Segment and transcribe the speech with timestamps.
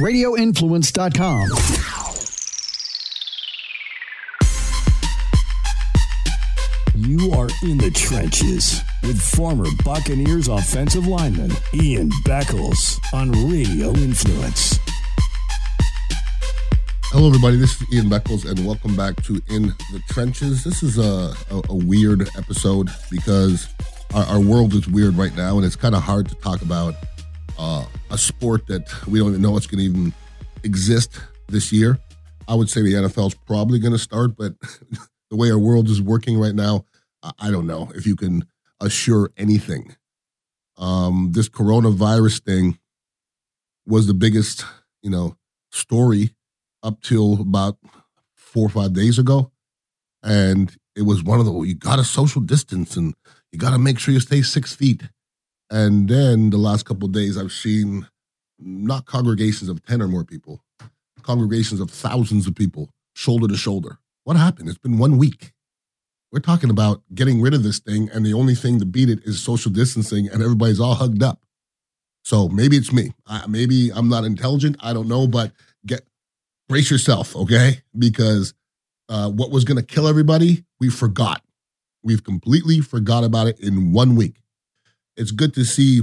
[0.00, 1.48] radioinfluence.com.
[6.96, 14.78] You are in the trenches with former Buccaneers offensive lineman Ian Beckles on Radio Influence.
[17.12, 17.56] Hello, everybody.
[17.56, 20.64] This is Ian Beckles, and welcome back to In the Trenches.
[20.64, 23.68] This is a, a, a weird episode because
[24.14, 26.94] our, our, world is weird right now, and it's kind of hard to talk about
[27.60, 30.14] uh, a sport that we don't even know it's going to even
[30.64, 31.98] exist this year.
[32.48, 34.54] I would say the NFL is probably going to start, but
[35.30, 36.86] the way our world is working right now,
[37.38, 38.46] I don't know if you can
[38.80, 39.94] assure anything.
[40.78, 42.78] Um, this coronavirus thing
[43.86, 44.64] was the biggest,
[45.02, 45.36] you know,
[45.70, 46.34] story
[46.82, 47.76] up till about
[48.34, 49.52] four or five days ago.
[50.22, 53.14] And it was one of the, you got to social distance and
[53.52, 55.02] you got to make sure you stay six feet.
[55.70, 58.08] And then the last couple days, I've seen
[58.58, 60.62] not congregations of 10 or more people,
[61.22, 63.98] congregations of thousands of people, shoulder to shoulder.
[64.24, 64.68] What happened?
[64.68, 65.52] It's been one week.
[66.32, 69.20] We're talking about getting rid of this thing, and the only thing to beat it
[69.24, 71.44] is social distancing, and everybody's all hugged up.
[72.22, 73.12] So maybe it's me.
[73.26, 74.76] I, maybe I'm not intelligent.
[74.80, 75.52] I don't know, but
[75.86, 76.02] get
[76.68, 77.82] brace yourself, okay?
[77.98, 78.54] Because
[79.08, 81.42] uh, what was going to kill everybody, we forgot.
[82.02, 84.36] We've completely forgot about it in one week.
[85.20, 86.00] It's good to see,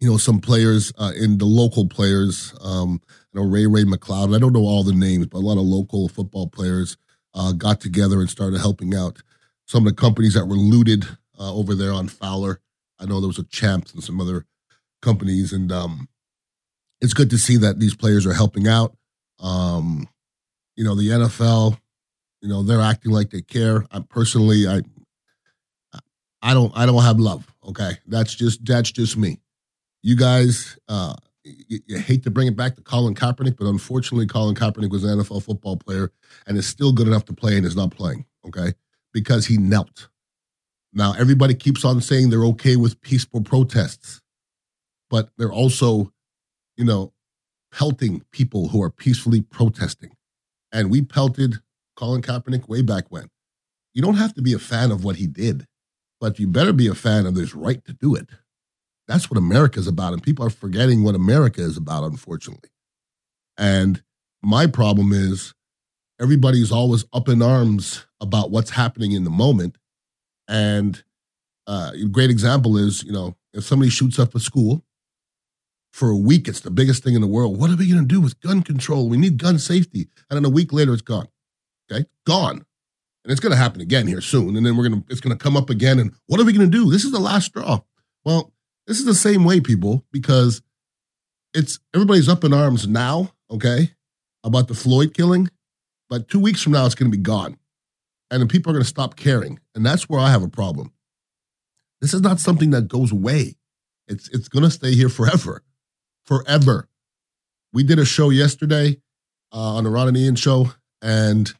[0.00, 2.54] you know, some players uh, in the local players.
[2.62, 3.00] Um,
[3.32, 4.36] you know, Ray Ray McCloud.
[4.36, 6.98] I don't know all the names, but a lot of local football players
[7.34, 9.22] uh, got together and started helping out
[9.66, 11.04] some of the companies that were looted
[11.40, 12.60] uh, over there on Fowler.
[13.00, 14.44] I know there was a Champs and some other
[15.00, 16.08] companies, and um,
[17.00, 18.94] it's good to see that these players are helping out.
[19.40, 20.06] Um,
[20.76, 21.78] you know, the NFL,
[22.42, 23.86] you know, they're acting like they care.
[23.90, 24.82] I personally, I,
[26.42, 27.47] I don't, I don't have love.
[27.68, 29.40] Okay, that's just that's just me.
[30.02, 34.26] You guys, uh, you, you, hate to bring it back to Colin Kaepernick, but unfortunately,
[34.26, 36.10] Colin Kaepernick was an NFL football player
[36.46, 38.24] and is still good enough to play and is not playing.
[38.46, 38.72] Okay,
[39.12, 40.08] because he knelt.
[40.94, 44.22] Now everybody keeps on saying they're okay with peaceful protests,
[45.10, 46.12] but they're also,
[46.78, 47.12] you know,
[47.70, 50.10] pelting people who are peacefully protesting.
[50.72, 51.56] And we pelted
[51.96, 53.28] Colin Kaepernick way back when.
[53.92, 55.66] You don't have to be a fan of what he did,
[56.20, 58.28] but you better be a fan of this right to do it.
[59.06, 60.12] That's what America is about.
[60.12, 62.70] And people are forgetting what America is about, unfortunately.
[63.56, 64.02] And
[64.42, 65.54] my problem is
[66.20, 69.76] everybody's always up in arms about what's happening in the moment.
[70.46, 71.02] And
[71.66, 74.84] uh, a great example is, you know, if somebody shoots up a school,
[75.92, 77.58] for a week, it's the biggest thing in the world.
[77.58, 79.08] What are we going to do with gun control?
[79.08, 80.08] We need gun safety.
[80.30, 81.28] And then a week later, it's gone.
[81.90, 82.64] Okay, gone.
[83.28, 84.56] And it's going to happen again here soon.
[84.56, 85.98] And then we're going to, it's going to come up again.
[85.98, 86.90] And what are we going to do?
[86.90, 87.80] This is the last straw.
[88.24, 88.54] Well,
[88.86, 90.62] this is the same way, people, because
[91.52, 93.92] it's everybody's up in arms now, okay,
[94.42, 95.50] about the Floyd killing.
[96.08, 97.58] But two weeks from now, it's going to be gone.
[98.30, 99.60] And then people are going to stop caring.
[99.74, 100.92] And that's where I have a problem.
[102.00, 103.56] This is not something that goes away.
[104.06, 105.62] It's, it's going to stay here forever
[106.28, 106.88] forever.
[107.72, 109.00] We did a show yesterday
[109.52, 111.52] uh, on the Ron and Ian show, and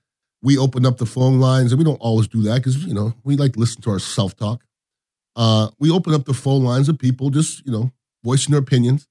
[0.42, 3.14] we open up the phone lines, and we don't always do that because you know
[3.24, 4.62] we like to listen to our self talk.
[5.36, 7.90] Uh, we open up the phone lines of people just you know
[8.24, 9.08] voicing their opinions,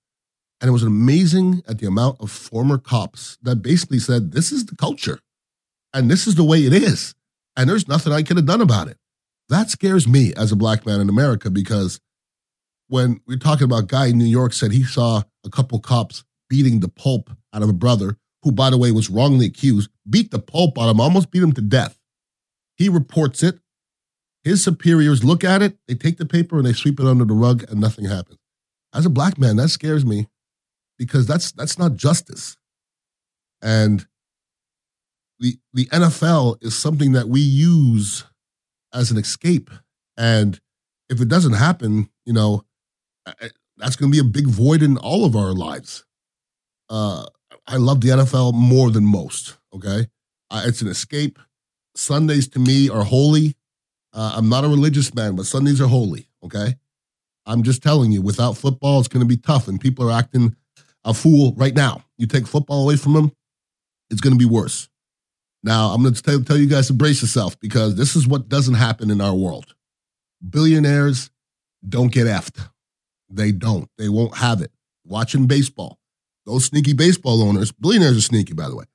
[0.62, 4.66] and it was amazing at the amount of former cops that basically said this is
[4.66, 5.20] the culture,
[5.94, 7.16] and this is the way it is,
[7.56, 8.98] and there's nothing I could have done about it.
[9.50, 12.02] That scares me as a black man in America because
[12.88, 16.80] when we're talking about guy in New York said he saw a couple cops beating
[16.80, 18.18] the pulp out of a brother
[18.48, 21.44] who, by the way, was wrongly accused, beat the pulp out of him, almost beat
[21.44, 22.00] him to death.
[22.78, 23.60] He reports it.
[24.46, 27.34] His superiors look at it, they take the paper and they sweep it under the
[27.34, 28.40] rug, and nothing happens.
[28.94, 30.28] As a black man, that scares me
[30.98, 32.56] because that's that's not justice.
[33.62, 34.08] And
[35.42, 38.24] the the NFL is something that we use
[38.94, 39.70] as an escape.
[40.16, 40.62] And
[41.10, 42.64] if it doesn't happen, you know,
[43.76, 46.06] that's going to be a big void in all of our lives.
[46.90, 47.26] Uh,
[47.68, 49.58] I love the NFL more than most.
[49.74, 50.08] Okay,
[50.52, 51.40] it's an escape.
[51.96, 53.56] Sundays to me are holy.
[54.14, 56.30] Uh, I'm not a religious man, but Sundays are holy.
[56.44, 56.76] Okay,
[57.46, 60.56] I'm just telling you, without football, it's going to be tough, and people are acting
[61.04, 62.04] a fool right now.
[62.18, 63.32] You take football away from them,
[64.10, 64.90] it's going to be worse.
[65.64, 68.48] Now, I'm going to tell, tell you guys to brace yourself because this is what
[68.48, 69.76] doesn't happen in our world.
[70.48, 71.30] Billionaires
[71.88, 72.70] don't get effed.
[73.30, 73.90] They don't.
[73.98, 74.72] They won't have it.
[75.04, 76.00] Watching baseball.
[76.48, 78.86] Those sneaky baseball owners, billionaires are sneaky, by the way.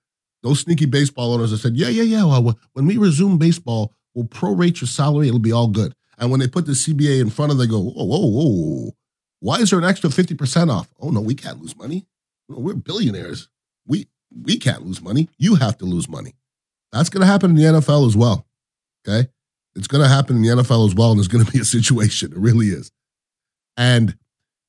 [0.43, 2.25] Those sneaky baseball owners that said, yeah, yeah, yeah.
[2.25, 5.28] Well, when we resume baseball, we'll prorate your salary.
[5.28, 5.94] It'll be all good.
[6.19, 8.93] And when they put the CBA in front of them, they go, whoa, whoa, whoa.
[9.40, 10.88] Why is there an extra 50% off?
[10.99, 12.06] Oh, no, we can't lose money.
[12.49, 13.49] We're billionaires.
[13.87, 14.08] We
[14.44, 15.28] we can't lose money.
[15.37, 16.34] You have to lose money.
[16.90, 18.46] That's going to happen in the NFL as well.
[19.06, 19.28] Okay,
[19.75, 21.64] it's going to happen in the NFL as well, and there's going to be a
[21.64, 22.32] situation.
[22.32, 22.90] It really is.
[23.76, 24.16] And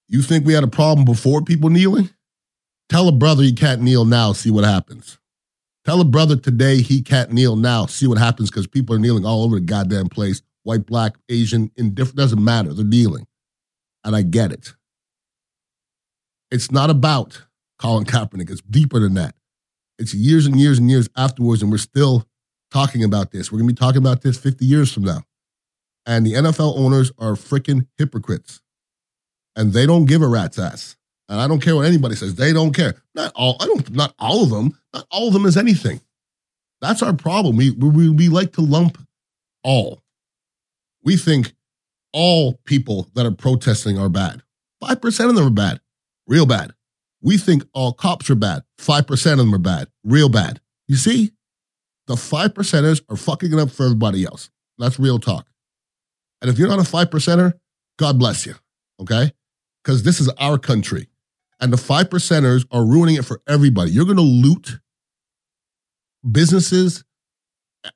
[0.07, 2.09] you think we had a problem before people kneeling?
[2.93, 4.33] Tell a brother he can't kneel now.
[4.33, 5.17] See what happens.
[5.83, 7.87] Tell a brother today he can't kneel now.
[7.87, 10.43] See what happens because people are kneeling all over the goddamn place.
[10.61, 12.71] White, black, Asian, indifferent, doesn't matter.
[12.71, 13.25] They're kneeling.
[14.03, 14.75] And I get it.
[16.51, 17.41] It's not about
[17.79, 18.51] Colin Kaepernick.
[18.51, 19.33] It's deeper than that.
[19.97, 22.27] It's years and years and years afterwards, and we're still
[22.69, 23.51] talking about this.
[23.51, 25.23] We're going to be talking about this 50 years from now.
[26.05, 28.61] And the NFL owners are freaking hypocrites.
[29.55, 30.95] And they don't give a rat's ass.
[31.29, 32.35] And I don't care what anybody says.
[32.35, 32.95] They don't care.
[33.15, 33.57] Not all.
[33.59, 33.89] I don't.
[33.91, 34.77] Not all of them.
[34.93, 36.01] Not all of them is anything.
[36.81, 37.55] That's our problem.
[37.55, 38.97] We we we like to lump
[39.63, 40.03] all.
[41.03, 41.53] We think
[42.11, 44.43] all people that are protesting are bad.
[44.81, 45.79] Five percent of them are bad,
[46.27, 46.73] real bad.
[47.21, 48.63] We think all cops are bad.
[48.77, 50.59] Five percent of them are bad, real bad.
[50.87, 51.31] You see,
[52.07, 54.49] the five percenters are fucking it up for everybody else.
[54.77, 55.47] That's real talk.
[56.41, 57.53] And if you're not a five percenter,
[57.97, 58.55] God bless you.
[58.99, 59.31] Okay,
[59.81, 61.07] because this is our country
[61.63, 63.89] and the five percenters are ruining it for everybody.
[63.89, 64.79] You're going to loot
[66.29, 67.05] businesses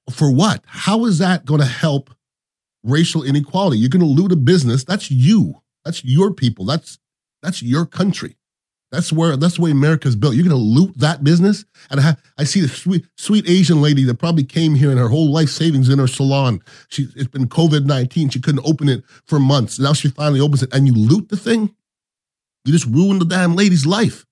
[0.09, 0.63] for what?
[0.65, 2.09] How is that going to help
[2.83, 3.77] racial inequality?
[3.77, 4.85] You're going to loot a business.
[4.85, 5.61] That's you.
[5.83, 6.63] That's your people.
[6.63, 6.97] That's
[7.43, 8.37] that's your country.
[8.89, 10.35] That's where that's the way America's built.
[10.35, 14.05] You're going to loot that business, and I, I see the sweet sweet Asian lady
[14.05, 16.61] that probably came here and her whole life savings in her salon.
[16.87, 18.29] She it's been COVID nineteen.
[18.29, 19.77] She couldn't open it for months.
[19.77, 21.75] Now she finally opens it, and you loot the thing.
[22.67, 24.25] You just ruined the damn lady's life.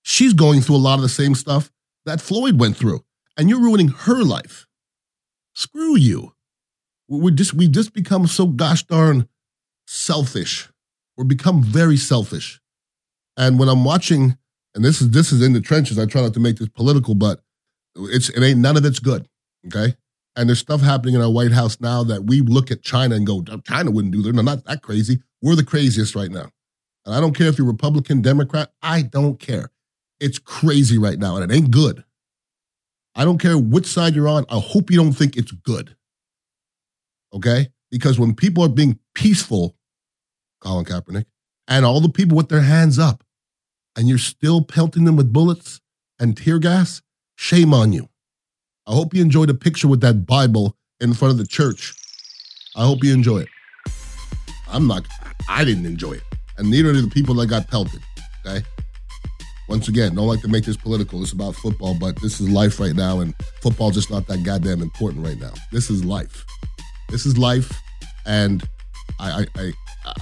[0.00, 1.70] She's going through a lot of the same stuff
[2.06, 3.04] that Floyd went through,
[3.36, 4.66] and you're ruining her life.
[5.54, 6.32] Screw you.
[7.08, 9.28] We just we just become so gosh darn
[9.86, 10.70] selfish.
[11.18, 12.58] We're become very selfish.
[13.36, 14.38] And when I'm watching,
[14.74, 17.14] and this is this is in the trenches, I try not to make this political,
[17.14, 17.42] but
[17.96, 19.28] it's it ain't none of it's good.
[19.66, 19.94] Okay.
[20.36, 23.26] And there's stuff happening in our White House now that we look at China and
[23.26, 24.34] go, China wouldn't do that.
[24.34, 25.20] No, not that crazy.
[25.42, 26.50] We're the craziest right now.
[27.06, 29.70] And I don't care if you're Republican, Democrat, I don't care.
[30.20, 32.04] It's crazy right now, and it ain't good.
[33.14, 34.46] I don't care which side you're on.
[34.48, 35.96] I hope you don't think it's good.
[37.32, 37.68] Okay?
[37.90, 39.76] Because when people are being peaceful,
[40.60, 41.26] Colin Kaepernick,
[41.68, 43.22] and all the people with their hands up,
[43.96, 45.80] and you're still pelting them with bullets
[46.18, 47.02] and tear gas,
[47.36, 48.08] shame on you.
[48.86, 51.94] I hope you enjoyed a picture with that Bible in front of the church.
[52.76, 53.48] I hope you enjoy it.
[54.68, 55.06] I'm not,
[55.48, 58.00] I didn't enjoy it and neither do the people that got pelted.
[58.46, 58.64] Okay.
[59.68, 61.22] Once again, don't like to make this political.
[61.22, 64.82] It's about football, but this is life right now, and football's just not that goddamn
[64.82, 65.52] important right now.
[65.72, 66.44] This is life.
[67.08, 67.72] This is life,
[68.26, 68.62] and
[69.18, 69.72] I, I, I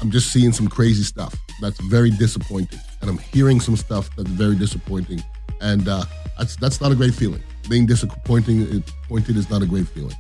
[0.01, 4.31] I'm just seeing some crazy stuff that's very disappointing, and I'm hearing some stuff that's
[4.31, 5.23] very disappointing,
[5.61, 6.05] and uh,
[6.39, 7.43] that's that's not a great feeling.
[7.69, 10.17] Being disappointing, pointed is not a great feeling.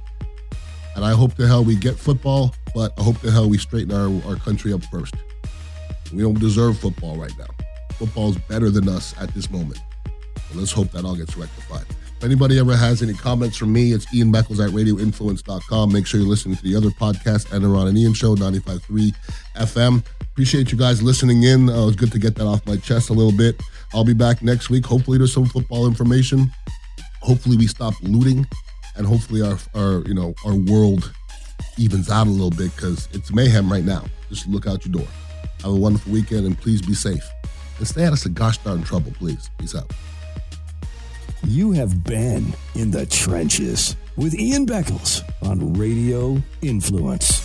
[0.94, 3.92] And I hope the hell we get football, but I hope the hell we straighten
[3.92, 5.14] our, our country up first.
[6.12, 7.46] We don't deserve football right now.
[7.94, 9.80] Football's better than us at this moment.
[10.06, 11.86] So let's hope that all gets rectified.
[12.22, 15.92] If anybody ever has any comments from me, it's Ian Beckles at radioinfluence.com.
[15.92, 19.12] Make sure you're listening to the other podcast, Enron and Ian Show, 95.3
[19.56, 20.04] FM.
[20.20, 21.68] Appreciate you guys listening in.
[21.68, 23.60] Uh, it was good to get that off my chest a little bit.
[23.92, 24.86] I'll be back next week.
[24.86, 26.50] Hopefully, there's some football information.
[27.22, 28.46] Hopefully, we stop looting,
[28.96, 31.12] and hopefully, our, our you know our world
[31.76, 34.04] evens out a little bit because it's mayhem right now.
[34.28, 35.08] Just look out your door.
[35.62, 37.28] Have a wonderful weekend and please be safe.
[37.78, 39.50] And stay out of some gosh darn trouble, please.
[39.58, 39.90] Peace out.
[41.44, 47.40] You have been in the trenches with Ian Beckles on Radio Influence.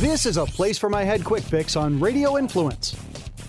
[0.00, 2.96] This is a place for my head quick picks on Radio Influence.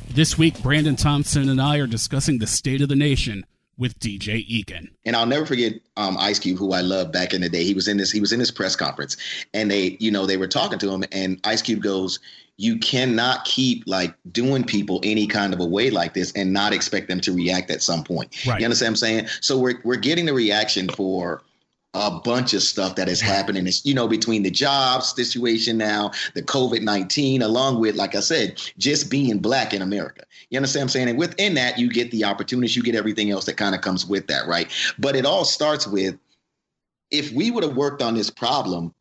[0.09, 3.45] This week, Brandon Thompson and I are discussing the state of the nation
[3.81, 4.91] with DJ Egan.
[5.05, 7.63] And I'll never forget um, Ice Cube, who I loved back in the day.
[7.63, 8.11] He was in this.
[8.11, 9.17] He was in this press conference,
[9.55, 12.19] and they, you know, they were talking to him, and Ice Cube goes,
[12.57, 16.73] "You cannot keep like doing people any kind of a way like this and not
[16.73, 18.59] expect them to react at some point." Right.
[18.59, 19.27] You understand what I'm saying?
[19.41, 21.41] So we're we're getting the reaction for
[21.93, 23.67] a bunch of stuff that is happening.
[23.67, 28.21] It's, you know, between the jobs situation now, the COVID 19, along with, like I
[28.21, 30.23] said, just being black in America.
[30.49, 31.09] You understand what I'm saying?
[31.09, 34.05] And within that, you get the opportunities, you get everything else that kind of comes
[34.05, 34.71] with that, right?
[34.99, 36.17] But it all starts with
[37.09, 38.93] if we would have worked on this problem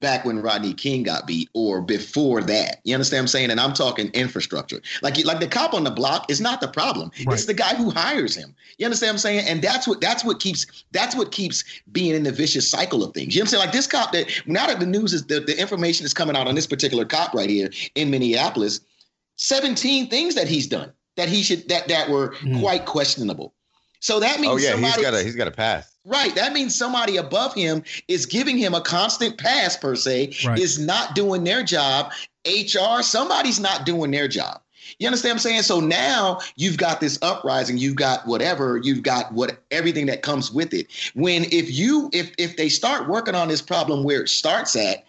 [0.00, 2.80] back when Rodney King got beat or before that.
[2.84, 3.50] You understand what I'm saying?
[3.50, 4.80] And I'm talking infrastructure.
[5.02, 7.10] Like like the cop on the block is not the problem.
[7.26, 7.34] Right.
[7.34, 8.54] It's the guy who hires him.
[8.78, 9.48] You understand what I'm saying?
[9.48, 13.14] And that's what that's what keeps that's what keeps being in the vicious cycle of
[13.14, 13.34] things.
[13.34, 13.64] You know what I'm saying?
[13.66, 16.46] Like this cop that now that the news is the, the information is coming out
[16.46, 18.80] on this particular cop right here in Minneapolis,
[19.36, 22.60] 17 things that he's done that he should that that were mm.
[22.60, 23.52] quite questionable.
[24.00, 25.87] So that means oh yeah, he's got a he's got a pass.
[26.04, 26.34] Right.
[26.34, 30.58] That means somebody above him is giving him a constant pass per se, right.
[30.58, 32.12] is not doing their job.
[32.46, 34.60] HR, somebody's not doing their job.
[34.98, 35.62] You understand what I'm saying?
[35.62, 40.50] So now you've got this uprising, you've got whatever, you've got what everything that comes
[40.50, 40.86] with it.
[41.14, 45.04] When if you if if they start working on this problem where it starts at,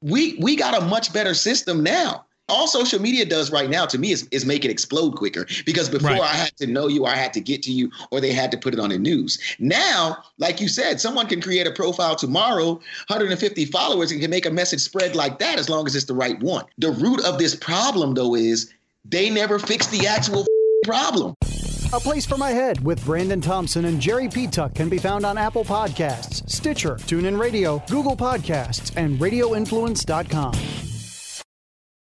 [0.00, 3.98] we we got a much better system now all social media does right now to
[3.98, 6.20] me is, is make it explode quicker because before right.
[6.20, 8.58] I had to know you, I had to get to you, or they had to
[8.58, 9.40] put it on the news.
[9.58, 12.74] Now, like you said, someone can create a profile tomorrow,
[13.08, 16.14] 150 followers, and can make a message spread like that as long as it's the
[16.14, 16.66] right one.
[16.76, 18.72] The root of this problem, though, is
[19.06, 20.46] they never fix the actual
[20.84, 21.34] problem.
[21.94, 25.36] A Place for My Head with Brandon Thompson and Jerry Petuck can be found on
[25.36, 30.91] Apple Podcasts, Stitcher, TuneIn Radio, Google Podcasts, and RadioInfluence.com.